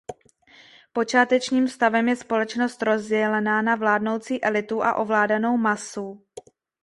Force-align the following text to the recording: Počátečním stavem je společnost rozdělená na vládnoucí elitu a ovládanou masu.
Počátečním 0.93 1.67
stavem 1.67 2.09
je 2.09 2.15
společnost 2.15 2.81
rozdělená 2.81 3.61
na 3.61 3.75
vládnoucí 3.75 4.43
elitu 4.43 4.83
a 4.83 4.95
ovládanou 4.95 5.57
masu. 5.57 6.25